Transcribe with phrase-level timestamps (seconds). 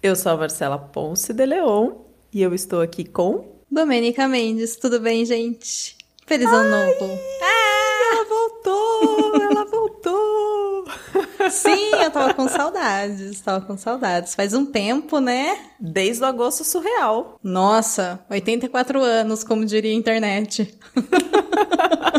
[0.00, 1.90] Eu sou a Marcela Ponce de Leon
[2.32, 3.58] e eu estou aqui com.
[3.68, 5.96] Domênica Mendes, tudo bem, gente?
[6.24, 7.18] Feliz ano novo!
[7.42, 9.42] Ah, ela voltou!
[9.42, 10.84] ela voltou!
[11.50, 14.36] Sim, eu tava com saudades, tava com saudades.
[14.36, 15.58] Faz um tempo, né?
[15.80, 17.36] Desde o agosto surreal.
[17.42, 20.78] Nossa, 84 anos, como diria a internet.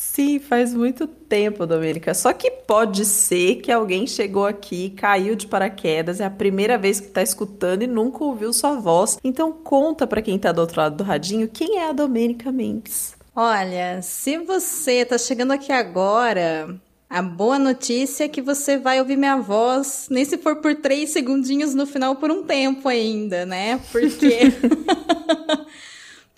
[0.00, 2.14] Sim, faz muito tempo, Domênica.
[2.14, 7.00] Só que pode ser que alguém chegou aqui, caiu de paraquedas, é a primeira vez
[7.00, 9.18] que tá escutando e nunca ouviu sua voz.
[9.24, 13.16] Então conta para quem tá do outro lado do radinho quem é a Domênica Mendes.
[13.34, 16.76] Olha, se você tá chegando aqui agora,
[17.10, 21.10] a boa notícia é que você vai ouvir minha voz, nem se for por três
[21.10, 23.80] segundinhos no final, por um tempo ainda, né?
[23.90, 24.52] Porque.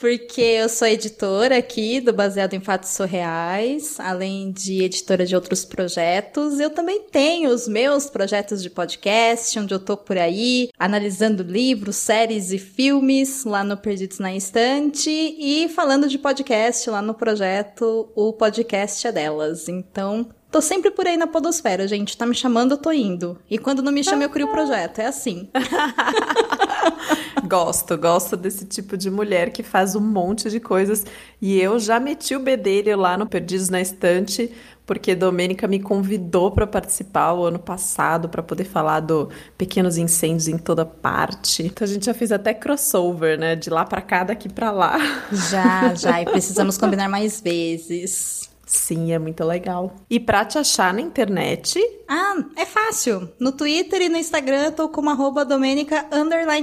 [0.01, 5.63] porque eu sou editora aqui do Baseado em Fatos Surreais, além de editora de outros
[5.63, 6.59] projetos.
[6.59, 11.97] Eu também tenho os meus projetos de podcast, onde eu tô por aí analisando livros,
[11.97, 18.11] séries e filmes lá no Perdidos na Estante e falando de podcast lá no projeto
[18.17, 19.69] O Podcast é Delas.
[19.69, 22.17] Então, Tô sempre por aí na podosfera, gente.
[22.17, 23.39] Tá me chamando, eu tô indo.
[23.49, 24.99] E quando não me chama, eu crio o projeto.
[24.99, 25.49] É assim.
[27.47, 31.07] gosto, gosto desse tipo de mulher que faz um monte de coisas.
[31.41, 34.53] E eu já meti o bedelho lá no Perdidos na Estante,
[34.85, 40.49] porque Domênica me convidou para participar o ano passado para poder falar do pequenos incêndios
[40.49, 41.63] em toda parte.
[41.63, 43.55] Então a gente já fez até crossover, né?
[43.55, 44.99] De lá para cá, daqui para lá.
[45.31, 46.21] Já, já.
[46.21, 48.50] E precisamos combinar mais vezes.
[48.71, 49.97] Sim, é muito legal.
[50.09, 51.81] E pra te achar na internet?
[52.07, 53.29] Ah, é fácil.
[53.41, 56.07] No Twitter e no Instagram eu tô como arroba Domênica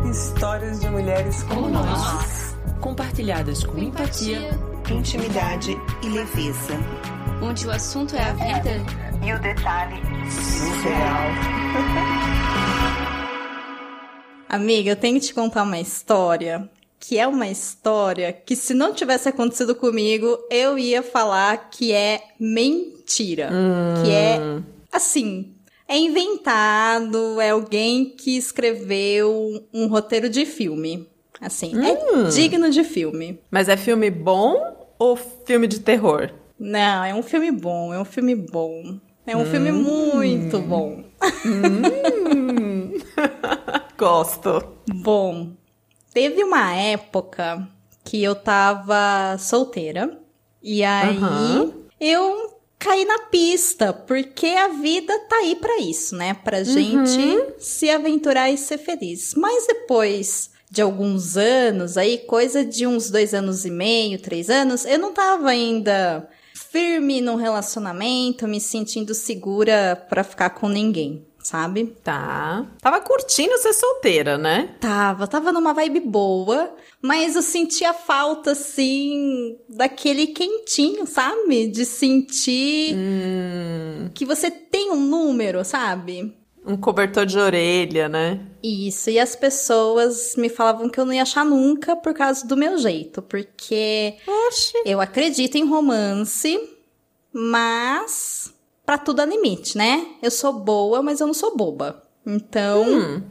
[0.08, 4.52] Histórias de mulheres como nós, compartilhadas com empatia,
[4.90, 7.17] intimidade e leveza.
[7.42, 8.72] Onde o assunto é a vida
[9.24, 11.28] e o detalhe surreal.
[14.50, 18.92] Amiga, eu tenho que te contar uma história que é uma história que se não
[18.92, 23.50] tivesse acontecido comigo, eu ia falar que é mentira.
[23.52, 24.04] Hum.
[24.04, 24.40] Que é
[24.92, 25.54] assim,
[25.88, 31.08] é inventado, é alguém que escreveu um roteiro de filme.
[31.40, 32.26] Assim, é hum.
[32.26, 33.40] é digno de filme.
[33.52, 34.58] Mas é filme bom
[34.98, 36.32] ou filme de terror?
[36.60, 39.00] Não, é um filme bom, é um filme bom.
[39.26, 39.46] É um hum.
[39.46, 41.04] filme muito bom.
[41.46, 42.94] Hum.
[43.98, 44.78] Gosto.
[44.90, 45.52] Bom,
[46.14, 47.68] teve uma época
[48.04, 50.18] que eu tava solteira.
[50.64, 51.74] E aí uhum.
[52.00, 56.34] eu caí na pista, porque a vida tá aí para isso, né?
[56.34, 57.54] Pra gente uhum.
[57.58, 59.34] se aventurar e ser feliz.
[59.36, 64.86] Mas depois de alguns anos, aí coisa de uns dois anos e meio, três anos,
[64.86, 66.30] eu não tava ainda
[66.78, 71.26] firme num relacionamento, me sentindo segura para ficar com ninguém.
[71.42, 71.96] sabe?
[72.04, 72.68] Tá.
[72.82, 74.76] Tava curtindo ser solteira, né?
[74.82, 81.68] Tava, tava numa vibe boa, mas eu sentia falta, assim, daquele quentinho, sabe?
[81.68, 86.36] De sentir Hum, que você tem um número, sabe?
[86.68, 88.40] Um cobertor de orelha, né?
[88.62, 92.58] Isso, e as pessoas me falavam que eu não ia achar nunca por causa do
[92.58, 94.16] meu jeito, porque
[94.48, 94.74] Oxi.
[94.86, 96.60] eu acredito em romance,
[97.34, 98.54] mas
[98.86, 100.06] pra tudo há limite, né?
[100.22, 102.04] Eu sou boa, mas eu não sou boba.
[102.26, 103.24] Então, Hum.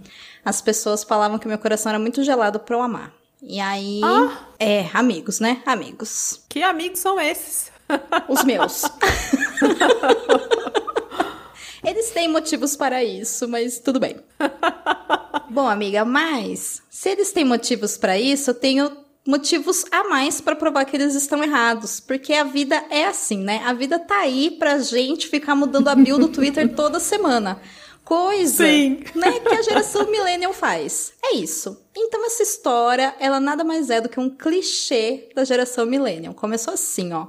[0.44, 3.12] as pessoas falavam que meu coração era muito gelado pra eu amar.
[3.42, 4.46] E aí, Ah.
[4.58, 5.62] é, amigos, né?
[5.66, 6.42] Amigos.
[6.48, 7.70] Que amigos são esses?
[8.28, 8.82] Os meus.
[11.86, 14.16] Eles têm motivos para isso, mas tudo bem.
[15.48, 18.90] Bom, amiga, mas se eles têm motivos para isso, eu tenho
[19.24, 23.62] motivos a mais para provar que eles estão errados, porque a vida é assim, né?
[23.64, 27.60] A vida tá aí pra gente ficar mudando a bio do Twitter toda semana.
[28.04, 29.04] Coisa, Sim.
[29.14, 31.12] né, que a geração millennial faz.
[31.24, 31.84] É isso.
[31.96, 36.34] Então essa história, ela nada mais é do que um clichê da geração millennial.
[36.34, 37.28] Começou assim, ó.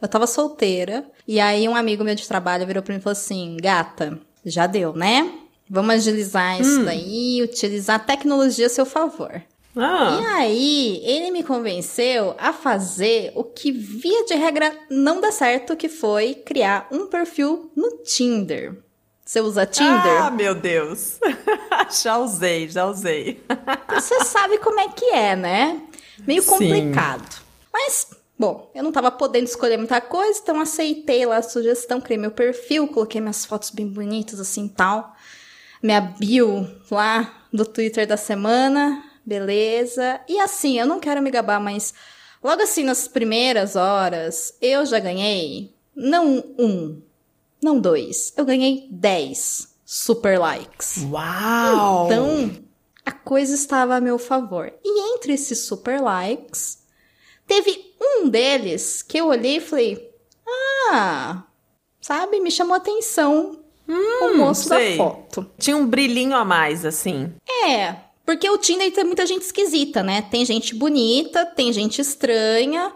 [0.00, 3.12] Eu tava solteira, e aí um amigo meu de trabalho virou pra mim e falou
[3.12, 5.32] assim: gata, já deu, né?
[5.68, 9.42] Vamos agilizar isso daí, utilizar a tecnologia a seu favor.
[9.78, 15.30] Ah, E aí, ele me convenceu a fazer o que, via de regra, não dá
[15.30, 18.78] certo, que foi criar um perfil no Tinder.
[19.24, 20.22] Você usa Tinder?
[20.22, 21.18] ah meu Deus.
[22.02, 23.42] já usei, já usei.
[23.92, 25.80] Você sabe como é que é, né?
[26.20, 26.48] Meio Sim.
[26.48, 27.28] complicado.
[27.72, 28.06] Mas,
[28.38, 32.30] bom, eu não tava podendo escolher muita coisa, então aceitei lá a sugestão, criei meu
[32.30, 35.14] perfil, coloquei minhas fotos bem bonitas assim tal.
[35.82, 40.20] Minha bio lá do Twitter da semana, beleza.
[40.28, 41.94] E assim, eu não quero me gabar, mas
[42.42, 47.00] logo assim nas primeiras horas, eu já ganhei não um,
[47.62, 50.96] não dois, eu ganhei dez super likes.
[51.10, 52.06] Uau!
[52.06, 52.50] Então,
[53.04, 54.72] a coisa estava a meu favor.
[54.84, 56.78] E entre esses super likes,
[57.46, 60.10] teve um deles que eu olhei e falei:
[60.90, 61.44] Ah,
[62.00, 63.58] sabe, me chamou atenção
[63.88, 64.96] o moço da sei.
[64.96, 65.48] foto.
[65.58, 67.32] Tinha um brilhinho a mais, assim.
[67.64, 70.22] É, porque o Tinder tem muita gente esquisita, né?
[70.22, 72.92] Tem gente bonita, tem gente estranha.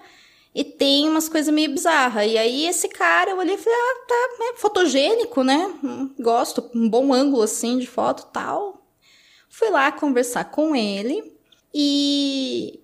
[0.52, 2.28] E tem umas coisas meio bizarras.
[2.28, 5.72] E aí, esse cara, eu olhei e falei, ah, tá, é fotogênico, né?
[5.82, 8.84] Hum, Gosto, um bom ângulo, assim, de foto e tal.
[9.48, 11.32] Fui lá conversar com ele.
[11.72, 12.79] E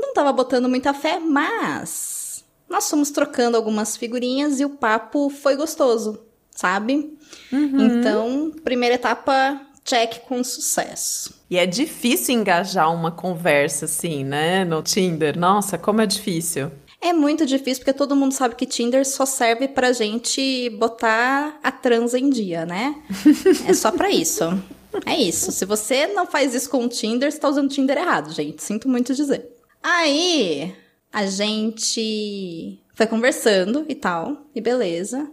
[0.00, 5.56] não tava botando muita fé, mas nós fomos trocando algumas figurinhas e o papo foi
[5.56, 6.20] gostoso,
[6.50, 7.16] sabe?
[7.52, 11.34] Então, primeira etapa, check com sucesso.
[11.50, 14.64] E é difícil engajar uma conversa assim, né?
[14.64, 15.36] No Tinder.
[15.38, 16.70] Nossa, como é difícil.
[17.00, 21.72] É muito difícil porque todo mundo sabe que Tinder só serve pra gente botar a
[21.72, 22.94] transa em dia, né?
[23.66, 24.44] É só pra isso.
[25.06, 25.50] É isso.
[25.50, 28.62] Se você não faz isso com o Tinder, você tá usando o Tinder errado, gente.
[28.62, 29.48] Sinto muito dizer.
[29.82, 30.76] Aí,
[31.12, 35.30] a gente foi conversando e tal, e beleza.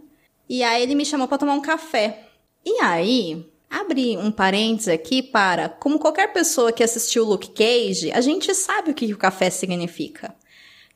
[0.49, 2.27] E aí ele me chamou pra tomar um café.
[2.65, 8.21] E aí, abre um parênteses aqui para, como qualquer pessoa que assistiu Luke Cage, a
[8.21, 10.35] gente sabe o que o café significa.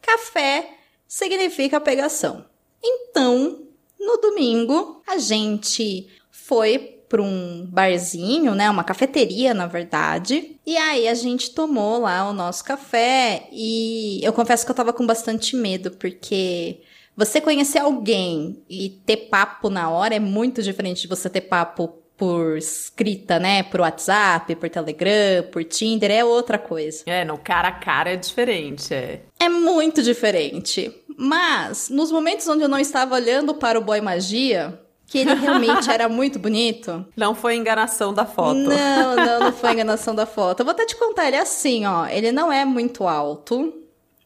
[0.01, 0.77] Café
[1.07, 2.45] significa pegação.
[2.83, 3.67] Então,
[3.99, 10.55] no domingo, a gente foi para um barzinho, né, uma cafeteria, na verdade.
[10.65, 14.93] E aí a gente tomou lá o nosso café e eu confesso que eu tava
[14.93, 16.79] com bastante medo porque
[17.15, 21.89] você conhecer alguém e ter papo na hora é muito diferente de você ter papo
[22.15, 27.03] por escrita, né, por WhatsApp, por Telegram, por Tinder, é outra coisa.
[27.07, 29.21] É, no cara a cara é diferente, é.
[29.37, 30.95] É muito diferente.
[31.17, 34.79] Mas, nos momentos onde eu não estava olhando para o boy magia,
[35.11, 37.05] que ele realmente era muito bonito.
[37.17, 38.55] Não foi enganação da foto.
[38.55, 40.61] Não, não, não foi enganação da foto.
[40.61, 42.07] Eu vou até te contar, ele é assim, ó.
[42.07, 43.73] Ele não é muito alto,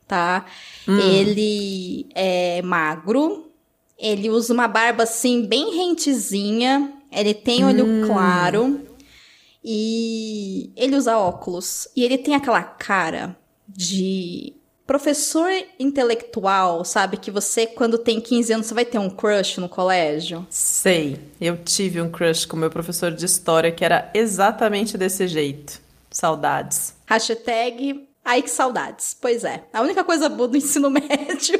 [0.07, 0.45] tá?
[0.87, 3.51] Ele é magro.
[3.97, 6.93] Ele usa uma barba assim, bem rentezinha.
[7.11, 8.81] Ele tem olho claro.
[9.63, 11.87] E ele usa óculos.
[11.95, 13.35] E ele tem aquela cara
[13.67, 14.54] de
[14.85, 15.49] professor
[15.79, 17.17] intelectual, sabe?
[17.17, 20.45] Que você, quando tem 15 anos, você vai ter um crush no colégio.
[20.49, 21.19] Sei.
[21.41, 25.81] Eu tive um crush com meu professor de história que era exatamente desse jeito.
[26.11, 26.95] Saudades.
[27.05, 29.15] Hashtag ai que saudades.
[29.19, 29.63] Pois é.
[29.71, 31.59] A única coisa boa do ensino médio.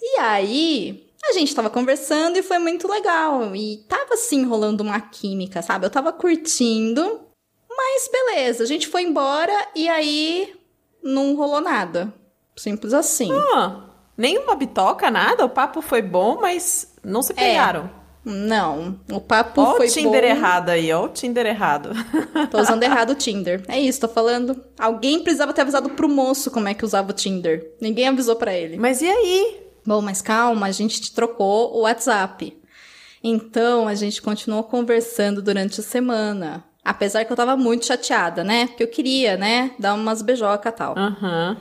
[0.00, 3.54] e aí, a gente tava conversando e foi muito legal.
[3.54, 5.86] E tava assim rolando uma química, sabe?
[5.86, 7.20] Eu tava curtindo.
[7.68, 10.54] Mas beleza, a gente foi embora e aí
[11.02, 12.12] não rolou nada.
[12.56, 13.30] Simples assim.
[13.54, 13.84] Ah,
[14.16, 15.44] nenhuma bitoca, nada.
[15.44, 17.90] O papo foi bom, mas não se pegaram.
[18.24, 20.28] Não, o papo Ó foi o Tinder bom.
[20.28, 21.90] errado aí, ó o Tinder errado.
[22.52, 23.64] Tô usando errado o Tinder.
[23.66, 24.62] É isso, tô falando.
[24.78, 27.74] Alguém precisava ter avisado pro moço como é que usava o Tinder.
[27.80, 28.76] Ninguém avisou pra ele.
[28.76, 29.60] Mas e aí?
[29.84, 32.56] Bom, mas calma, a gente trocou o WhatsApp.
[33.24, 36.62] Então, a gente continuou conversando durante a semana.
[36.84, 38.66] Apesar que eu tava muito chateada, né?
[38.68, 40.94] Porque eu queria, né, dar umas beijocas e tal.
[40.96, 41.56] Aham.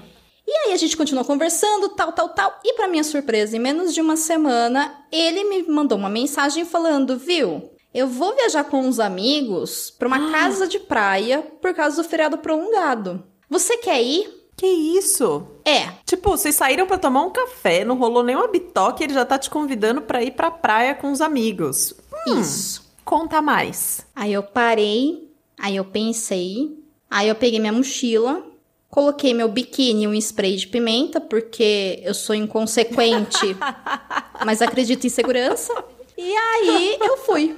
[0.54, 2.60] E aí a gente continuou conversando, tal, tal, tal.
[2.62, 7.18] E pra minha surpresa, em menos de uma semana, ele me mandou uma mensagem falando,
[7.18, 7.72] viu?
[7.94, 12.38] Eu vou viajar com uns amigos pra uma casa de praia por causa do feriado
[12.38, 13.24] prolongado.
[13.50, 14.30] Você quer ir?
[14.58, 15.48] Que isso?
[15.64, 15.88] É.
[16.06, 19.50] Tipo, vocês saíram pra tomar um café, não rolou nenhuma bitoque, ele já tá te
[19.50, 21.96] convidando pra ir pra praia com os amigos.
[22.28, 22.92] Hum, Isso.
[23.06, 24.06] Conta mais.
[24.14, 26.78] Aí eu parei, aí eu pensei,
[27.10, 28.44] aí eu peguei minha mochila,
[28.92, 33.56] coloquei meu biquíni e um spray de pimenta, porque eu sou inconsequente,
[34.46, 35.74] mas acredito em segurança.
[36.18, 37.58] E aí eu fui.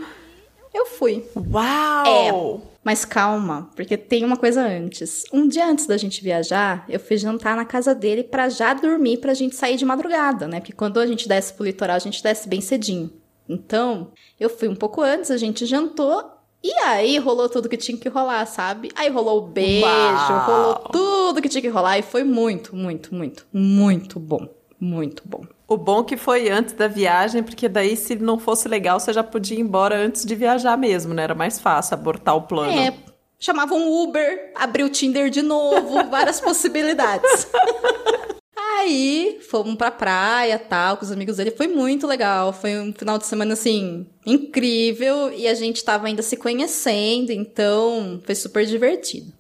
[0.74, 1.26] Eu fui.
[1.52, 2.62] Uau!
[2.84, 5.24] Mas calma, porque tem uma coisa antes.
[5.32, 9.18] Um dia antes da gente viajar, eu fui jantar na casa dele pra já dormir
[9.18, 10.60] pra gente sair de madrugada, né?
[10.60, 13.12] Porque quando a gente desce pro litoral, a gente desce bem cedinho.
[13.48, 16.30] Então, eu fui um pouco antes, a gente jantou
[16.64, 18.90] e aí rolou tudo que tinha que rolar, sabe?
[18.96, 20.46] Aí rolou o beijo, Uau!
[20.46, 24.48] rolou tudo que tinha que rolar e foi muito, muito, muito, muito bom.
[24.80, 25.44] Muito bom.
[25.68, 29.24] O bom que foi antes da viagem, porque daí se não fosse legal, você já
[29.24, 31.24] podia ir embora antes de viajar mesmo, né?
[31.24, 32.72] Era mais fácil abortar o plano.
[32.72, 32.94] É,
[33.40, 37.48] chamava um Uber, abriu o Tinder de novo, várias possibilidades.
[38.80, 41.52] Aí, fomos pra praia, tal, com os amigos dele.
[41.52, 42.52] Foi muito legal.
[42.52, 45.32] Foi um final de semana, assim, incrível.
[45.32, 49.32] E a gente tava ainda se conhecendo, então foi super divertido.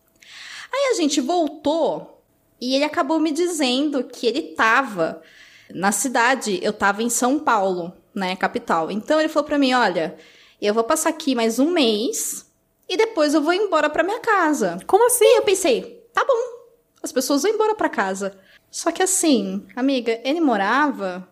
[0.72, 2.24] Aí a gente voltou
[2.60, 5.22] e ele acabou me dizendo que ele tava
[5.70, 6.60] na cidade.
[6.64, 8.90] Eu tava em São Paulo, né, capital.
[8.90, 10.16] Então ele falou pra mim: olha,
[10.62, 12.46] eu vou passar aqui mais um mês
[12.88, 14.78] e depois eu vou embora pra minha casa.
[14.88, 15.26] Como assim?
[15.26, 16.64] E eu pensei, tá bom,
[17.02, 18.38] as pessoas vão embora pra casa.
[18.74, 21.30] Só que assim, amiga, ele morava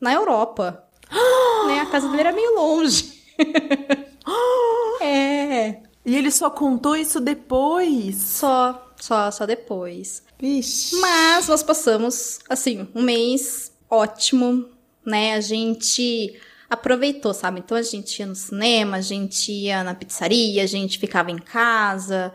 [0.00, 0.84] na Europa.
[1.66, 1.80] né?
[1.80, 3.20] A casa dele era meio longe.
[5.02, 5.82] é.
[6.06, 8.14] E ele só contou isso depois.
[8.14, 10.22] Só, só, só depois.
[10.38, 10.94] Vixe.
[11.00, 14.68] Mas nós passamos, assim, um mês ótimo,
[15.04, 15.34] né?
[15.34, 17.58] A gente aproveitou, sabe?
[17.58, 21.38] Então a gente ia no cinema, a gente ia na pizzaria, a gente ficava em
[21.38, 22.32] casa.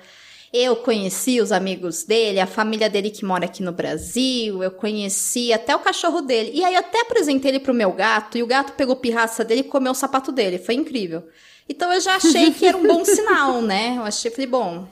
[0.51, 5.53] Eu conheci os amigos dele, a família dele que mora aqui no Brasil, eu conheci
[5.53, 6.51] até o cachorro dele.
[6.53, 9.61] E aí eu até apresentei ele pro meu gato, e o gato pegou pirraça dele
[9.61, 10.57] e comeu o sapato dele.
[10.57, 11.23] Foi incrível.
[11.67, 13.95] Então eu já achei que era um bom sinal, né?
[13.97, 14.87] Eu achei, falei, bom,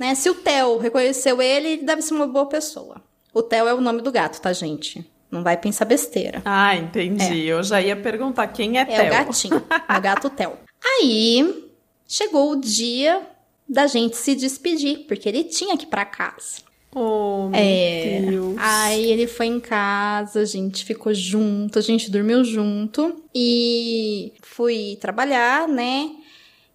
[0.00, 0.16] né?
[0.16, 3.00] Se o Theo reconheceu ele, ele deve ser uma boa pessoa.
[3.32, 5.08] O Theo é o nome do gato, tá, gente?
[5.30, 6.42] Não vai pensar besteira.
[6.44, 7.46] Ah, entendi.
[7.46, 9.06] Eu já ia perguntar quem é, É Theo.
[9.06, 10.54] o gatinho, é o gato Theo.
[10.84, 11.70] Aí,
[12.08, 13.22] chegou o dia
[13.70, 16.68] da gente se despedir, porque ele tinha que ir pra casa.
[16.92, 18.20] Oh, meu É.
[18.28, 18.56] Deus.
[18.58, 24.98] Aí ele foi em casa, a gente ficou junto, a gente dormiu junto e fui
[25.00, 26.10] trabalhar, né?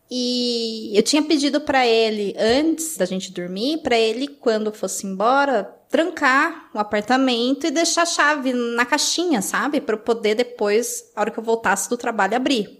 [0.10, 5.64] E eu tinha pedido pra ele antes da gente dormir, pra ele quando fosse embora,
[5.90, 9.82] trancar o apartamento e deixar a chave na caixinha, sabe?
[9.82, 12.80] Pra eu poder depois, a hora que eu voltasse do trabalho, abrir,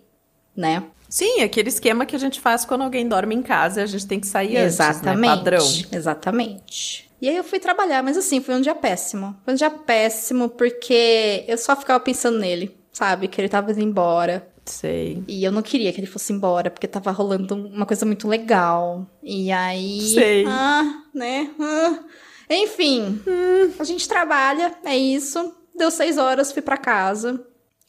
[0.56, 0.84] né?
[1.16, 4.06] Sim, aquele esquema que a gente faz quando alguém dorme em casa e a gente
[4.06, 4.90] tem que sair antes, né?
[4.90, 5.38] Exatamente.
[5.38, 5.66] Padrão.
[5.94, 7.10] Exatamente.
[7.22, 9.34] E aí eu fui trabalhar, mas assim, foi um dia péssimo.
[9.46, 13.30] Foi um dia péssimo porque eu só ficava pensando nele, sabe?
[13.30, 14.46] Que ele tava indo embora.
[14.66, 15.24] Sei.
[15.26, 19.08] E eu não queria que ele fosse embora, porque tava rolando uma coisa muito legal.
[19.24, 20.02] E aí.
[20.02, 20.44] Sei.
[20.46, 21.50] Ah, né?
[21.58, 22.00] Ah.
[22.50, 23.22] Enfim,
[23.80, 25.56] a gente trabalha, é isso.
[25.74, 27.42] Deu seis horas, fui pra casa.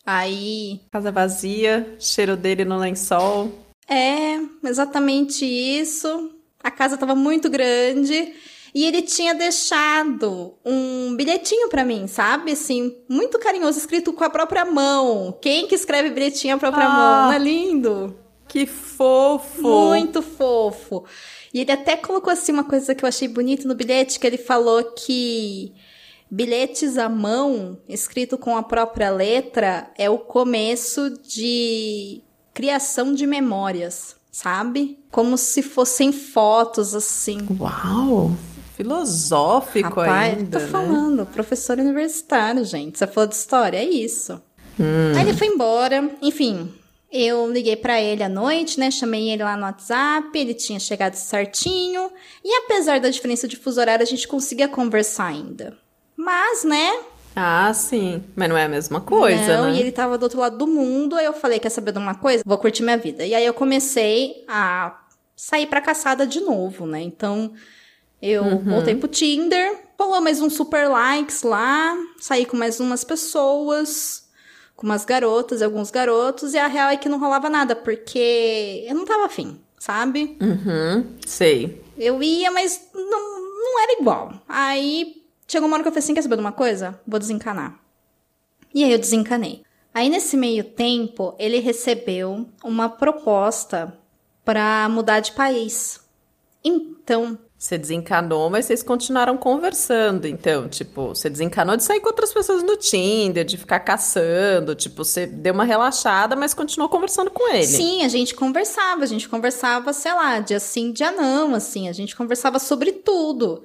[0.07, 3.51] Aí Casa vazia, cheiro dele no lençol.
[3.89, 6.31] É, exatamente isso.
[6.63, 8.33] A casa tava muito grande
[8.75, 12.53] e ele tinha deixado um bilhetinho pra mim, sabe?
[12.53, 15.37] Assim, muito carinhoso, escrito com a própria mão.
[15.41, 16.89] Quem que escreve bilhetinho à própria Ah.
[16.91, 17.27] mão?
[17.27, 18.17] Não é lindo?
[18.49, 19.63] Que fofo!
[19.63, 21.05] Muito fofo.
[21.53, 24.39] E ele até colocou assim uma coisa que eu achei bonita no bilhete, que ele
[24.39, 25.73] falou que
[26.30, 34.16] bilhetes à mão, escrito com a própria letra, é o começo de criação de memórias,
[34.30, 34.99] sabe?
[35.11, 37.47] Como se fossem fotos assim.
[37.61, 38.33] Uau!
[38.76, 40.71] Filosófico Rapaz, ainda, tô né?
[40.71, 42.99] falando, professor universitário, gente.
[42.99, 44.40] Você falou de história, é isso.
[45.16, 46.71] Aí ele foi embora, enfim.
[47.11, 48.90] Eu liguei pra ele à noite, né?
[48.90, 52.11] Chamei ele lá no WhatsApp, ele tinha chegado certinho.
[52.45, 55.78] E apesar da diferença de fuso horário, a gente conseguia conversar ainda.
[56.26, 57.02] Mas, né?
[57.37, 58.25] Ah, sim.
[58.35, 59.75] Mas não é a mesma coisa, não, né?
[59.76, 61.14] e ele tava do outro lado do mundo.
[61.14, 62.42] Aí eu falei, quer saber de uma coisa?
[62.45, 63.25] Vou curtir minha vida.
[63.25, 64.99] E aí eu comecei a
[65.37, 67.00] sair pra caçada de novo, né?
[67.00, 67.52] Então,
[68.21, 68.64] eu Uhum.
[68.64, 74.28] voltei pro Tinder, rolou mais uns super likes lá, saí com mais umas pessoas,
[74.75, 78.85] com umas garotas e alguns garotos, e a real é que não rolava nada, porque
[78.88, 80.37] eu não tava afim, sabe?
[80.40, 81.85] Uhum, sei.
[81.97, 84.33] Eu ia, mas não, não era igual.
[84.49, 85.15] Aí
[85.47, 87.00] chegou uma hora que eu falei assim: quer saber de uma coisa?
[87.07, 87.79] Vou desencanar.
[88.75, 89.62] E aí eu desencanei.
[89.95, 93.97] Aí nesse meio tempo, ele recebeu uma proposta
[94.45, 96.00] pra mudar de país.
[96.62, 100.26] Então, Você desencanou, mas vocês continuaram conversando.
[100.26, 104.75] Então, tipo, você desencanou de sair com outras pessoas no Tinder, de ficar caçando.
[104.75, 107.65] Tipo, você deu uma relaxada, mas continuou conversando com ele.
[107.65, 111.93] sim, a gente conversava, a gente conversava, sei lá, dia sim, dia não, assim, a
[111.93, 113.65] gente conversava sobre tudo.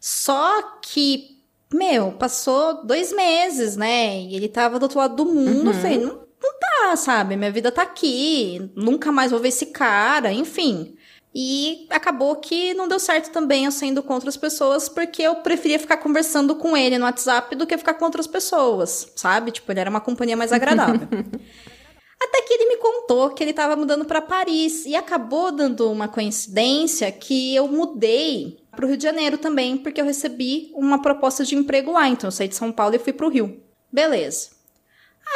[0.00, 1.42] Só que,
[1.72, 4.18] meu, passou dois meses, né?
[4.22, 5.70] E ele tava do outro lado do mundo.
[5.70, 7.36] Eu falei, não, não tá, sabe?
[7.36, 8.70] Minha vida tá aqui.
[8.74, 10.96] Nunca mais vou ver esse cara, enfim.
[11.34, 15.78] E acabou que não deu certo também eu saindo com outras pessoas, porque eu preferia
[15.78, 19.52] ficar conversando com ele no WhatsApp do que ficar com outras pessoas, sabe?
[19.52, 21.06] Tipo, ele era uma companhia mais agradável.
[22.22, 26.08] Até que ele me contou que ele estava mudando para Paris e acabou dando uma
[26.08, 31.44] coincidência que eu mudei para o Rio de Janeiro também, porque eu recebi uma proposta
[31.44, 32.08] de emprego lá.
[32.08, 33.60] Então eu saí de São Paulo e fui para o Rio.
[33.92, 34.50] Beleza.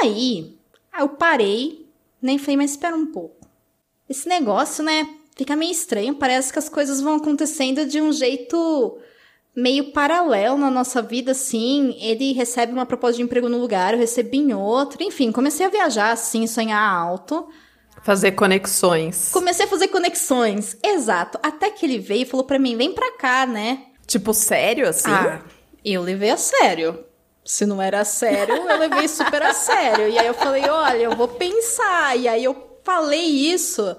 [0.00, 0.56] Aí,
[0.98, 1.88] eu parei,
[2.20, 3.46] nem falei, mas espera um pouco.
[4.08, 6.14] Esse negócio, né, fica meio estranho.
[6.14, 8.98] Parece que as coisas vão acontecendo de um jeito
[9.56, 11.96] meio paralelo na nossa vida, assim.
[12.00, 15.02] Ele recebe uma proposta de emprego num lugar, eu recebi em outro.
[15.02, 17.48] Enfim, comecei a viajar, assim, sonhar alto.
[18.04, 19.30] Fazer conexões.
[19.32, 20.76] Comecei a fazer conexões.
[20.84, 21.38] Exato.
[21.42, 23.86] Até que ele veio e falou pra mim, vem pra cá, né?
[24.06, 25.10] Tipo, sério, assim?
[25.10, 25.40] Ah,
[25.82, 27.02] eu levei a sério.
[27.42, 30.08] Se não era sério, eu levei super a sério.
[30.08, 32.14] E aí eu falei, olha, eu vou pensar.
[32.16, 33.96] E aí eu falei isso.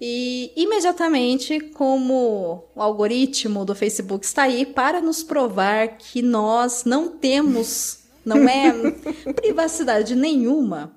[0.00, 7.08] E imediatamente, como o algoritmo do Facebook está aí para nos provar que nós não
[7.08, 8.72] temos, não é
[9.34, 10.96] privacidade nenhuma,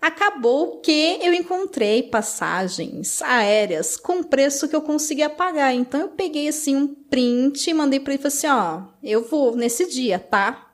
[0.00, 5.74] acabou que eu encontrei passagens aéreas com preço que eu conseguia pagar.
[5.74, 9.56] Então eu peguei assim um print e mandei para ele falei assim, ó, eu vou
[9.56, 10.66] nesse dia, tá?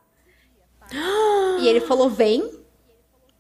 [1.61, 2.43] E ele falou, vem.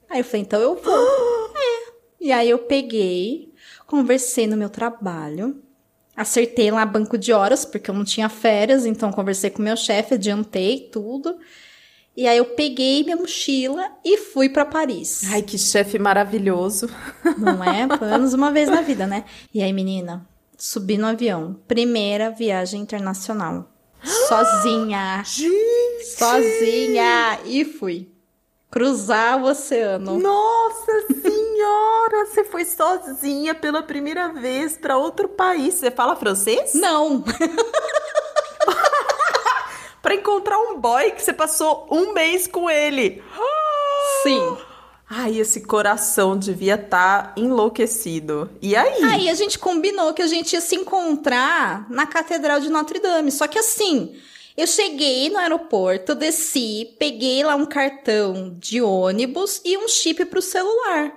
[0.09, 0.95] Aí eu falei, então eu vou.
[1.55, 1.93] É.
[2.21, 3.53] E aí eu peguei,
[3.87, 5.63] conversei no meu trabalho,
[6.17, 10.15] acertei lá banco de horas, porque eu não tinha férias, então conversei com meu chefe,
[10.15, 11.39] adiantei tudo.
[12.17, 15.23] E aí eu peguei minha mochila e fui pra Paris.
[15.33, 16.89] Ai, que chefe maravilhoso.
[17.37, 17.89] Não é?
[17.99, 19.25] Pelo menos uma vez na vida, né?
[19.53, 20.25] E aí, menina,
[20.57, 21.57] subi no avião.
[21.67, 23.69] Primeira viagem internacional.
[24.29, 25.23] Sozinha.
[25.25, 26.05] Gente!
[26.17, 27.41] Sozinha.
[27.47, 28.09] E fui.
[28.71, 30.19] Cruzar o oceano.
[30.19, 32.27] Nossa senhora!
[32.27, 35.75] Você foi sozinha pela primeira vez pra outro país.
[35.75, 36.75] Você fala francês?
[36.75, 37.25] Não.
[40.05, 43.25] Pra encontrar um boy que você passou um mês com ele.
[44.23, 44.57] Sim.
[45.09, 48.51] Ai, esse coração devia estar enlouquecido.
[48.61, 49.03] E aí?
[49.03, 53.33] Aí a gente combinou que a gente ia se encontrar na Catedral de Notre Dame.
[53.33, 54.15] Só que assim,
[54.55, 60.43] eu cheguei no aeroporto, desci, peguei lá um cartão de ônibus e um chip pro
[60.43, 61.15] celular.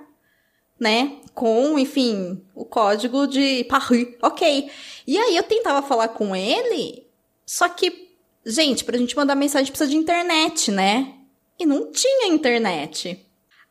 [0.80, 1.18] Né?
[1.34, 4.08] Com, enfim, o código de Paris.
[4.22, 4.70] Ok.
[5.06, 7.06] E aí eu tentava falar com ele,
[7.44, 8.07] só que,
[8.48, 11.14] gente, pra gente mandar mensagem precisa de internet, né?
[11.58, 13.24] E não tinha internet.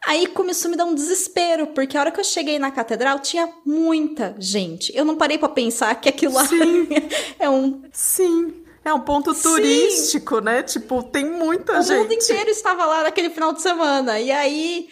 [0.05, 3.19] Aí começou a me dar um desespero, porque a hora que eu cheguei na catedral
[3.19, 4.95] tinha muita gente.
[4.95, 6.47] Eu não parei pra pensar que aquilo lá
[7.39, 7.81] é um.
[7.91, 8.63] Sim.
[8.85, 9.41] É um ponto Sim.
[9.41, 10.63] turístico, né?
[10.63, 11.97] Tipo, tem muita O gente.
[11.99, 14.17] mundo inteiro estava lá naquele final de semana.
[14.19, 14.87] E aí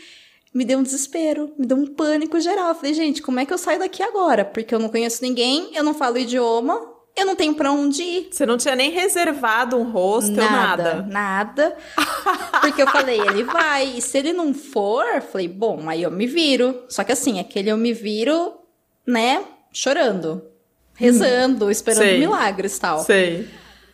[0.54, 2.70] me deu um desespero, me deu um pânico geral.
[2.70, 4.44] Eu falei, gente, como é que eu saio daqui agora?
[4.44, 8.02] Porque eu não conheço ninguém, eu não falo o idioma, eu não tenho pra onde
[8.04, 8.28] ir.
[8.32, 11.02] Você não tinha nem reservado um hostel, nada.
[11.10, 11.78] Nada.
[12.62, 13.98] Porque eu falei, ele vai.
[13.98, 16.84] E se ele não for, eu falei, bom, aí eu me viro.
[16.90, 18.54] Só que assim, aquele eu me viro,
[19.08, 20.44] né, chorando.
[20.94, 22.20] Rezando, esperando Sei.
[22.20, 23.00] milagres e tal.
[23.00, 23.48] Sei.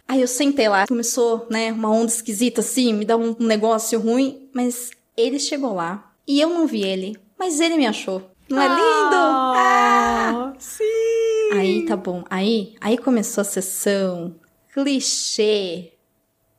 [0.07, 4.49] Aí eu sentei lá, começou, né, uma onda esquisita assim, me dá um negócio ruim,
[4.53, 8.29] mas ele chegou lá e eu não vi ele, mas ele me achou.
[8.49, 9.15] Não é lindo?
[9.15, 11.10] Ah, Sim.
[11.51, 12.23] Aí tá bom.
[12.29, 14.35] Aí, aí começou a sessão
[14.73, 15.93] clichê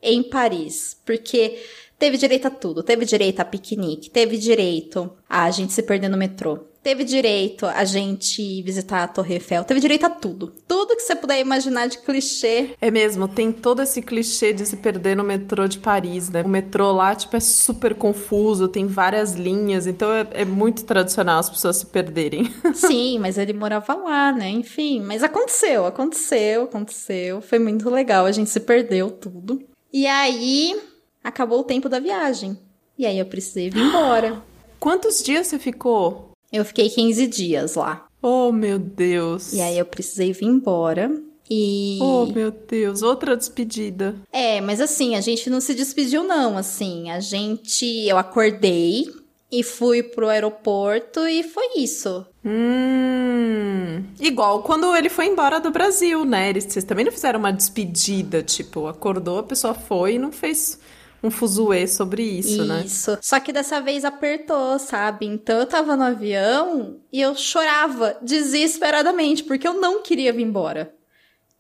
[0.02, 1.62] em Paris, porque
[1.98, 6.18] teve direito a tudo, teve direito a piquenique, teve direito a gente se perder no
[6.18, 10.52] metrô, teve direito a gente visitar a Torre Eiffel, teve direito a tudo.
[10.66, 12.70] Tudo que você puder imaginar de clichê.
[12.80, 16.42] É mesmo, tem todo esse clichê de se perder no metrô de Paris, né?
[16.42, 21.38] O metrô lá, tipo, é super confuso, tem várias linhas, então é, é muito tradicional
[21.38, 22.52] as pessoas se perderem.
[22.74, 24.48] Sim, mas ele morava lá, né?
[24.48, 27.40] Enfim, mas aconteceu, aconteceu, aconteceu.
[27.40, 29.62] Foi muito legal, a gente se perdeu tudo.
[29.92, 30.80] E aí,
[31.22, 32.58] acabou o tempo da viagem.
[32.98, 34.42] E aí eu precisei vir embora.
[34.78, 36.31] Quantos dias você ficou?
[36.52, 38.06] Eu fiquei 15 dias lá.
[38.20, 39.52] Oh, meu Deus.
[39.52, 41.10] E aí eu precisei vir embora.
[41.50, 41.98] E.
[42.00, 44.14] Oh, meu Deus, outra despedida.
[44.32, 46.56] É, mas assim, a gente não se despediu, não.
[46.56, 47.84] Assim, a gente.
[48.06, 49.06] Eu acordei
[49.50, 52.24] e fui pro aeroporto e foi isso.
[52.42, 54.02] Hum.
[54.18, 56.48] Igual quando ele foi embora do Brasil, né?
[56.48, 60.78] Eles, vocês também não fizeram uma despedida, tipo, acordou, a pessoa foi e não fez
[61.22, 62.82] um fuzuê sobre isso, né?
[62.84, 63.16] Isso.
[63.20, 65.26] Só que dessa vez apertou, sabe?
[65.26, 70.92] Então eu tava no avião e eu chorava desesperadamente, porque eu não queria vir embora.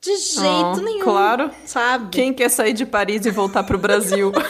[0.00, 1.04] De jeito Oh, nenhum.
[1.04, 1.50] Claro.
[1.64, 2.08] Sabe?
[2.10, 4.32] Quem quer sair de Paris e voltar pro Brasil?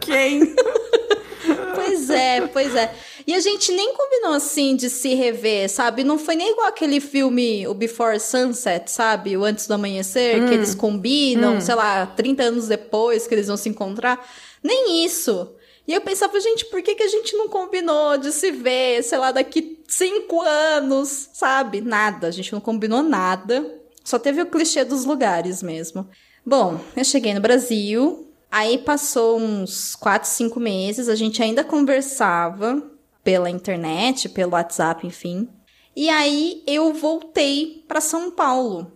[0.00, 0.54] Quem?
[1.74, 2.94] Pois é, pois é.
[3.28, 6.02] E a gente nem combinou assim de se rever, sabe?
[6.02, 9.36] Não foi nem igual aquele filme, o Before Sunset, sabe?
[9.36, 13.58] O Antes do Amanhecer, que eles combinam, sei lá, 30 anos depois que eles vão
[13.58, 14.26] se encontrar.
[14.62, 15.54] Nem isso.
[15.86, 19.18] E eu pensava, gente, por que, que a gente não combinou de se ver, sei
[19.18, 21.82] lá, daqui cinco anos, sabe?
[21.82, 23.78] Nada, a gente não combinou nada.
[24.02, 26.08] Só teve o clichê dos lugares mesmo.
[26.46, 32.96] Bom, eu cheguei no Brasil, Aí passou uns 4, 5 meses, a gente ainda conversava
[33.28, 35.46] pela internet, pelo WhatsApp, enfim.
[35.94, 38.90] E aí eu voltei para São Paulo.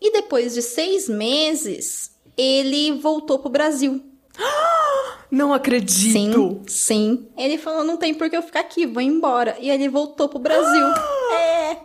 [0.00, 4.02] E depois de seis meses, ele voltou pro Brasil.
[5.30, 6.12] Não acredito.
[6.12, 7.28] Sim, sim.
[7.36, 9.56] Ele falou: não tem por que eu ficar aqui, vou embora.
[9.60, 10.86] E ele voltou pro Brasil.
[11.36, 11.76] é.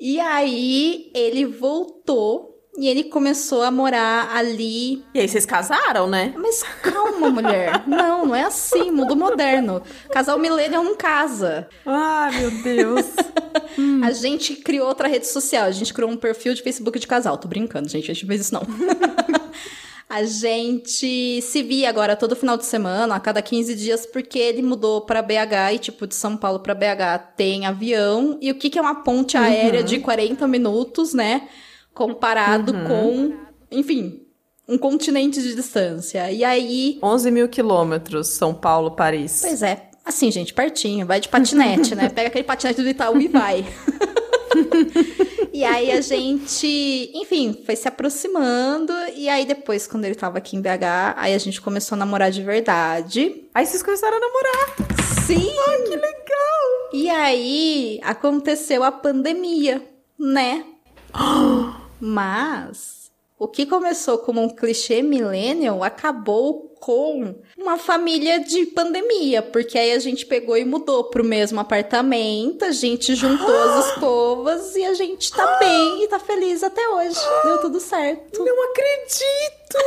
[0.00, 6.32] E aí ele voltou e ele começou a morar ali E aí vocês casaram, né?
[6.36, 7.82] mas calma, mulher.
[7.86, 9.82] Não, não é assim, mundo moderno.
[10.10, 11.68] Casal millennial não casa.
[11.84, 13.06] Ai, meu Deus.
[14.02, 17.38] A gente criou outra rede social, a gente criou um perfil de Facebook de casal.
[17.38, 18.62] Tô brincando, gente, a gente fez isso não.
[20.08, 24.60] A gente se via agora todo final de semana, a cada 15 dias, porque ele
[24.60, 28.36] mudou pra BH e, tipo, de São Paulo pra BH tem avião.
[28.40, 31.48] E o que, que é uma ponte aérea de 40 minutos, né?
[32.00, 33.34] Comparado com,
[33.70, 34.22] enfim,
[34.66, 36.32] um continente de distância.
[36.32, 39.40] E aí 11 mil quilômetros, São Paulo, Paris.
[39.42, 39.90] Pois é.
[40.02, 41.06] Assim, gente, pertinho.
[41.06, 42.08] Vai de patinete, né?
[42.08, 43.66] Pega aquele patinete do Itaú e vai.
[45.52, 48.94] e aí a gente, enfim, foi se aproximando.
[49.14, 52.30] E aí depois, quando ele tava aqui em BH, aí a gente começou a namorar
[52.30, 53.44] de verdade.
[53.54, 54.76] Aí vocês começaram a namorar.
[55.26, 55.52] Sim!
[55.68, 56.90] Ai, que legal.
[56.94, 59.86] E aí aconteceu a pandemia,
[60.18, 60.64] né?
[62.00, 69.78] Mas o que começou como um clichê millennial acabou com uma família de pandemia, porque
[69.78, 74.84] aí a gente pegou e mudou pro mesmo apartamento, a gente juntou as escovas e
[74.84, 77.18] a gente tá bem e tá feliz até hoje.
[77.44, 78.44] Deu tudo certo.
[78.44, 79.78] Não acredito.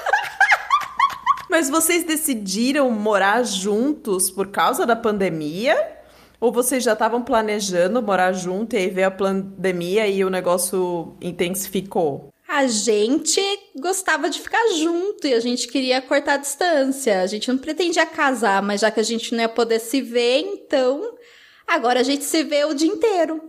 [1.50, 5.99] Mas vocês decidiram morar juntos por causa da pandemia?
[6.40, 11.14] Ou vocês já estavam planejando morar junto e aí veio a pandemia e o negócio
[11.20, 12.30] intensificou?
[12.48, 13.40] A gente
[13.78, 17.20] gostava de ficar junto e a gente queria cortar a distância.
[17.20, 20.40] A gente não pretendia casar, mas já que a gente não ia poder se ver,
[20.40, 21.14] então
[21.68, 23.42] agora a gente se vê o dia inteiro.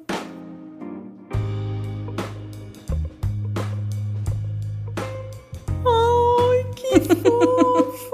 [5.88, 8.12] Ai, que fofo!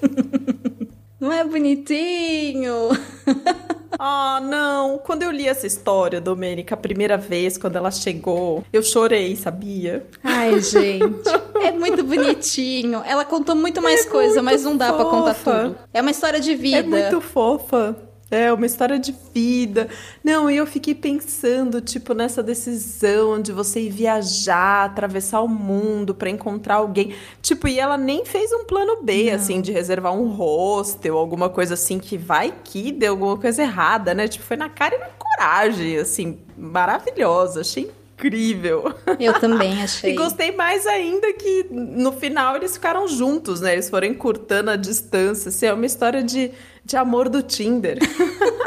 [1.18, 2.90] Não é bonitinho?
[4.06, 4.98] Ah, não.
[4.98, 10.06] Quando eu li essa história, Domênica, a primeira vez, quando ela chegou, eu chorei, sabia?
[10.22, 11.30] Ai, gente.
[11.62, 13.02] É muito bonitinho.
[13.06, 15.78] Ela contou muito mais coisa, muito mas não dá pra contar tudo.
[15.94, 16.80] É uma história de vida.
[16.80, 17.96] É muito fofa.
[18.36, 19.88] É uma história de vida.
[20.22, 26.14] Não, e eu fiquei pensando, tipo, nessa decisão de você ir viajar, atravessar o mundo
[26.14, 27.14] pra encontrar alguém.
[27.40, 31.74] Tipo, e ela nem fez um plano B, assim, de reservar um hostel, alguma coisa
[31.74, 34.26] assim, que vai que deu alguma coisa errada, né?
[34.26, 37.60] Tipo, foi na cara e na coragem, assim, maravilhosa.
[37.60, 38.94] Achei incrível.
[39.18, 40.14] Eu também E achei.
[40.14, 43.72] gostei mais ainda que no final eles ficaram juntos, né?
[43.72, 45.48] Eles foram encurtando a distância.
[45.48, 46.50] Assim, é uma história de,
[46.84, 47.98] de amor do Tinder.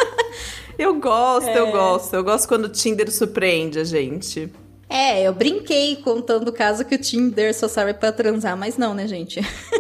[0.78, 2.14] eu gosto, eu gosto.
[2.14, 4.52] Eu gosto quando o Tinder surpreende a gente.
[4.90, 8.94] É, eu brinquei contando o caso que o Tinder só serve pra transar, mas não,
[8.94, 9.42] né, gente?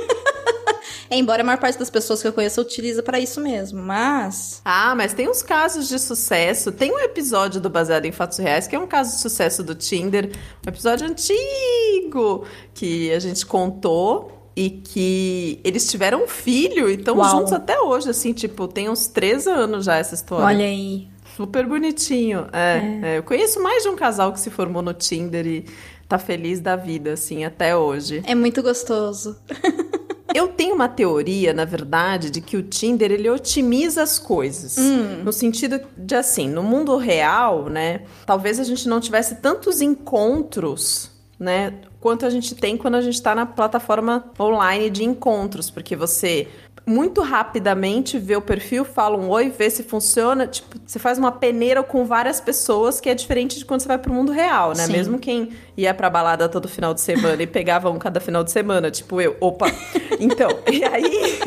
[1.09, 4.61] Embora a maior parte das pessoas que eu conheço utiliza pra isso mesmo, mas.
[4.65, 6.71] Ah, mas tem uns casos de sucesso.
[6.71, 9.73] Tem um episódio do Baseado em Fatos Reais que é um caso de sucesso do
[9.73, 10.31] Tinder,
[10.65, 17.23] um episódio antigo que a gente contou e que eles tiveram um filho e estão
[17.29, 20.45] juntos até hoje, assim, tipo, tem uns três anos já essa história.
[20.45, 21.07] Olha aí.
[21.35, 22.47] Super bonitinho.
[22.51, 25.65] É, é, eu conheço mais de um casal que se formou no Tinder e
[26.07, 28.23] tá feliz da vida, assim, até hoje.
[28.25, 29.37] É muito gostoso.
[30.33, 34.77] Eu tenho uma teoria, na verdade, de que o Tinder ele otimiza as coisas.
[35.23, 38.01] No sentido de assim, no mundo real, né?
[38.25, 41.09] Talvez a gente não tivesse tantos encontros,
[41.39, 41.73] né?
[41.99, 46.47] Quanto a gente tem quando a gente tá na plataforma online de encontros, porque você
[46.87, 50.47] muito rapidamente vê o perfil, fala um oi, vê se funciona.
[50.47, 53.97] Tipo, você faz uma peneira com várias pessoas, que é diferente de quando você vai
[53.97, 54.85] pro mundo real, né?
[54.85, 54.93] Sim.
[54.93, 58.51] Mesmo quem ia pra balada todo final de semana e pegava um cada final de
[58.51, 59.35] semana, tipo eu.
[59.41, 59.67] Opa!
[60.19, 61.39] Então, e aí.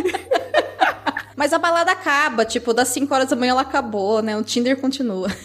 [1.37, 4.37] Mas a balada acaba, tipo, das 5 horas da manhã ela acabou, né?
[4.37, 5.29] O Tinder continua.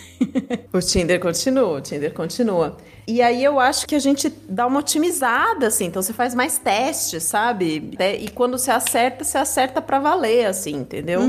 [0.72, 2.78] O Tinder continua, o Tinder continua.
[3.08, 5.86] E aí eu acho que a gente dá uma otimizada, assim.
[5.86, 7.92] Então você faz mais testes, sabe?
[8.00, 11.22] É, E quando você acerta, você acerta pra valer, assim, entendeu?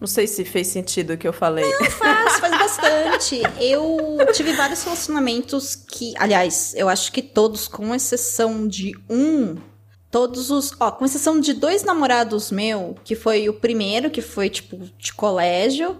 [0.00, 1.70] Não sei se fez sentido o que eu falei.
[1.90, 3.42] Faz, faz bastante.
[3.60, 9.56] Eu tive vários relacionamentos que, aliás, eu acho que todos, com exceção de um,
[10.10, 14.48] todos os, ó, com exceção de dois namorados meu, que foi o primeiro, que foi
[14.50, 15.98] tipo de colégio,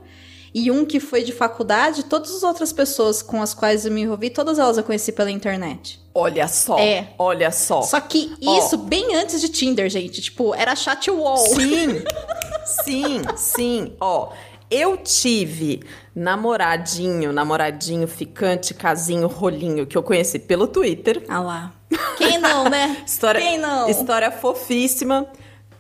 [0.53, 4.01] e um que foi de faculdade, todas as outras pessoas com as quais eu me
[4.03, 6.01] envolvi, todas elas eu conheci pela internet.
[6.12, 7.09] Olha só, É.
[7.16, 7.83] olha só.
[7.83, 10.20] Só que isso bem antes de Tinder, gente.
[10.20, 11.37] Tipo, era chat wall.
[11.37, 12.03] Sim,
[12.85, 13.92] sim, sim.
[14.01, 14.31] Ó,
[14.68, 21.23] eu tive namoradinho, namoradinho, ficante, casinho, rolinho, que eu conheci pelo Twitter.
[21.29, 21.73] Ah lá.
[22.16, 22.96] Quem não, né?
[23.06, 23.88] História, Quem não?
[23.88, 25.26] História fofíssima.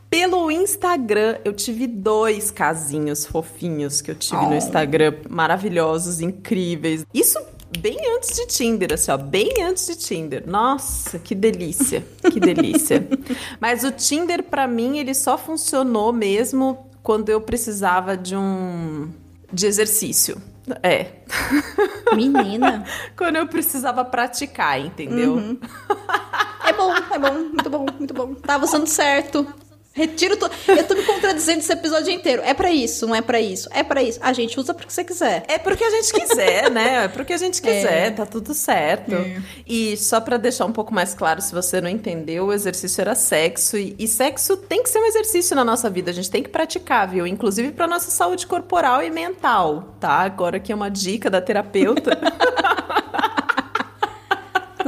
[0.08, 4.54] Pelo Instagram, eu tive dois casinhos fofinhos que eu tive no Oh.
[4.54, 7.06] Instagram, maravilhosos, incríveis.
[7.14, 7.38] Isso
[7.78, 10.42] bem antes de Tinder, assim, ó, bem antes de Tinder.
[10.46, 13.06] Nossa, que delícia, que delícia.
[13.60, 19.08] Mas o Tinder, pra mim, ele só funcionou mesmo quando eu precisava de um...
[19.52, 20.42] de exercício.
[20.82, 21.06] É,
[22.14, 22.84] Menina.
[23.16, 25.34] quando eu precisava praticar, entendeu?
[25.34, 25.58] Uhum.
[26.66, 28.34] É bom, é bom, muito bom, muito bom.
[28.34, 29.46] Tava usando certo.
[29.92, 30.54] Retiro tudo.
[30.68, 32.42] Eu tô me contradizendo esse episódio inteiro.
[32.44, 33.68] É pra isso, não é pra isso.
[33.72, 34.20] É pra isso.
[34.22, 35.42] A gente usa porque você quiser.
[35.48, 37.04] É porque a gente quiser, né?
[37.04, 38.10] É porque a gente quiser, É.
[38.10, 39.12] tá tudo certo.
[39.66, 43.14] E só pra deixar um pouco mais claro, se você não entendeu, o exercício era
[43.16, 43.76] sexo.
[43.76, 46.48] E, e sexo tem que ser um exercício na nossa vida, a gente tem que
[46.48, 47.26] praticar, viu?
[47.26, 50.20] Inclusive pra nossa saúde corporal e mental, tá?
[50.20, 52.16] Agora aqui é uma dica da terapeuta.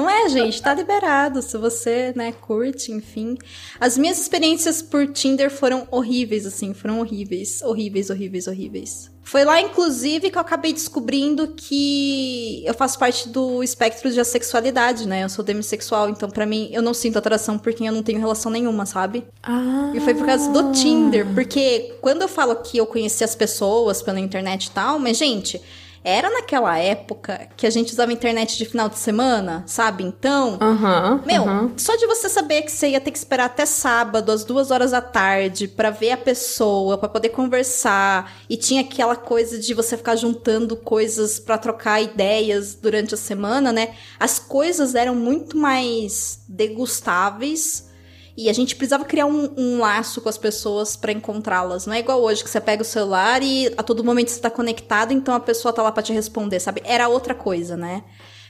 [0.03, 0.61] Não é, gente?
[0.61, 1.41] Tá liberado.
[1.43, 3.37] Se você, né, curte, enfim.
[3.81, 6.75] As minhas experiências por Tinder foram horríveis, assim.
[6.75, 7.63] Foram horríveis.
[7.63, 9.11] Horríveis, horríveis, horríveis.
[9.25, 15.07] Foi lá, inclusive, que eu acabei descobrindo que eu faço parte do espectro de assexualidade,
[15.07, 15.23] né?
[15.23, 18.19] Eu sou demissexual, então pra mim eu não sinto atração por quem eu não tenho
[18.19, 19.25] relação nenhuma, sabe?
[19.43, 23.37] ah, E foi por causa do Tinder, porque quando eu falo que eu conheci as
[23.37, 25.63] pessoas pela internet e tal, mas gente,
[26.05, 30.03] era naquela época que a gente usava internet de final de semana, sabe?
[30.05, 31.23] Então, Aham.
[31.25, 31.73] meu, aham.
[31.77, 34.91] só de você saber que você ia ter que esperar até sábado, às duas horas
[34.91, 39.97] da tarde, pra ver a pessoa, pra poder conversar, e tinha aquela coisa de você
[39.97, 43.95] ficar juntando coisas pra trocar ideias durante a semana, né?
[44.19, 47.92] As coisas eram muito mais degustáveis.
[48.37, 51.87] E a gente precisava criar um, um laço com as pessoas pra encontrá-las.
[51.87, 54.51] Não é igual hoje que você pega o celular e a todo momento você tá
[54.51, 56.81] conectado, então a pessoa tá lá pra te responder, sabe?
[56.85, 58.03] Era outra coisa, né?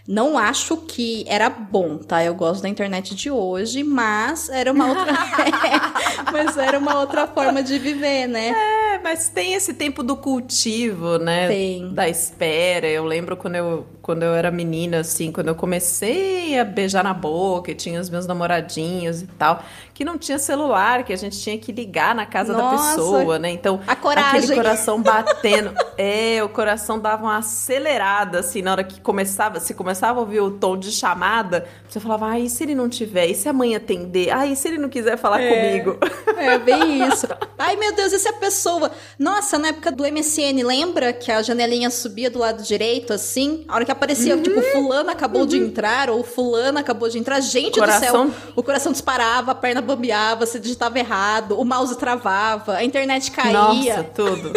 [0.07, 2.25] Não acho que era bom, tá?
[2.25, 5.13] Eu gosto da internet de hoje, mas era uma outra.
[6.33, 8.49] mas era uma outra forma de viver, né?
[8.49, 11.47] É, mas tem esse tempo do cultivo, né?
[11.47, 11.95] Tem.
[11.95, 12.89] Da espera.
[12.89, 17.15] Eu lembro quando eu, quando eu era menina, assim, quando eu comecei a beijar na
[17.15, 19.63] boca e tinha os meus namoradinhos e tal,
[19.95, 23.39] que não tinha celular, que a gente tinha que ligar na casa da Nossa, pessoa,
[23.39, 23.51] né?
[23.51, 24.39] Então, a coragem.
[24.39, 25.73] aquele coração batendo.
[25.99, 30.41] é, o coração dava uma acelerada, assim, na hora que começava, se começava a ouvir
[30.41, 33.27] o tom de chamada, você falava, ai, e se ele não tiver?
[33.27, 34.31] E se a mãe atender?
[34.31, 35.99] Ai, e se ele não quiser falar comigo?
[36.39, 37.27] É bem isso.
[37.59, 38.91] Ai, meu Deus, essa é a pessoa.
[39.19, 43.65] Nossa, na época do MSN, lembra que a janelinha subia do lado direito, assim?
[43.69, 47.41] A hora que aparecia, tipo, fulano acabou de entrar, ou fulano acabou de entrar.
[47.41, 51.97] Gente Coração- do céu, o coração disparava, a perna bambeava, você digitava errado, o mouse
[51.99, 53.53] travava, a internet caía.
[53.53, 54.53] Nossa, tudo.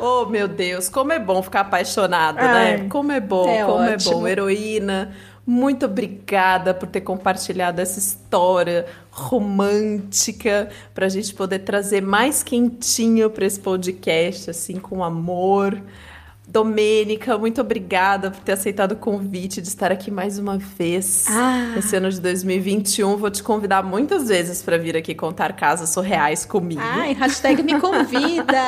[0.00, 2.88] Oh, meu Deus, como é bom ficar apaixonado, Ai, né?
[2.88, 4.10] Como é bom, é como ótimo.
[4.10, 4.26] é bom.
[4.26, 5.14] Heroína,
[5.46, 13.28] Muito obrigada por ter compartilhado essa história romântica para a gente poder trazer mais quentinho
[13.28, 15.80] para esse podcast, assim, com amor.
[16.52, 21.24] Domênica, muito obrigada por ter aceitado o convite de estar aqui mais uma vez.
[21.30, 21.76] Ah.
[21.78, 26.44] Esse ano de 2021, vou te convidar muitas vezes para vir aqui contar casos surreais
[26.44, 26.82] comigo.
[26.84, 28.60] Ai, hashtag me convida.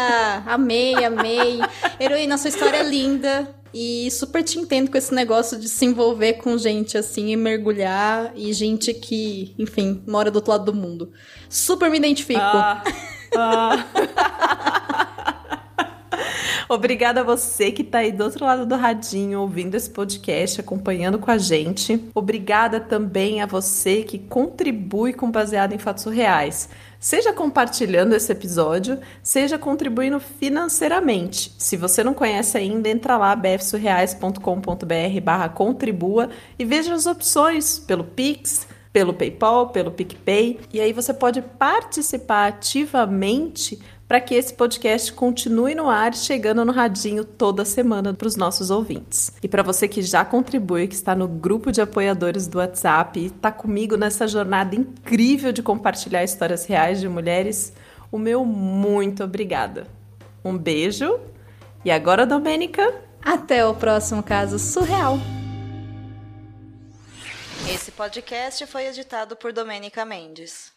[0.47, 1.61] amei, amei.
[2.01, 3.55] Heroína, sua história é linda.
[3.75, 8.33] E super te entendo com esse negócio de se envolver com gente assim e mergulhar.
[8.35, 11.13] E gente que, enfim, mora do outro lado do mundo.
[11.51, 12.41] Super me identifico.
[12.41, 12.83] Ah,
[13.37, 15.01] ah.
[16.69, 21.19] Obrigada a você que está aí do outro lado do radinho, ouvindo esse podcast, acompanhando
[21.19, 22.09] com a gente.
[22.15, 26.69] Obrigada também a você que contribui com Baseado em Fatos Reais.
[26.99, 31.55] Seja compartilhando esse episódio, seja contribuindo financeiramente.
[31.59, 38.05] Se você não conhece ainda, entra lá bfsurreais.com.br barra contribua e veja as opções pelo
[38.05, 40.61] Pix, pelo PayPal, pelo PicPay.
[40.73, 46.73] E aí você pode participar ativamente para que esse podcast continue no ar, chegando no
[46.73, 49.33] radinho toda semana para os nossos ouvintes.
[49.43, 53.27] E para você que já contribui, que está no grupo de apoiadores do WhatsApp e
[53.27, 57.73] está comigo nessa jornada incrível de compartilhar histórias reais de mulheres,
[58.13, 59.87] o meu muito obrigada.
[60.45, 61.19] Um beijo
[61.85, 62.95] e agora, Domênica.
[63.23, 65.19] Até o próximo caso surreal.
[67.73, 70.74] Esse podcast foi editado por Domênica Mendes.